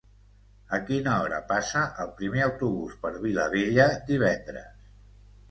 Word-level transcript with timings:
A 0.77 0.77
quina 0.85 1.11
hora 1.25 1.41
passa 1.51 1.83
el 2.05 2.09
primer 2.21 2.41
autobús 2.47 2.97
per 3.05 3.13
Vilabella 3.27 3.87
divendres? 4.11 4.91